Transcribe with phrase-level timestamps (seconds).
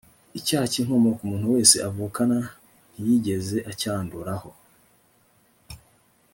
[0.39, 2.37] icyaha cy'inkomoko umuntu wese avukana
[2.93, 4.49] ntiyigeze acyanduraho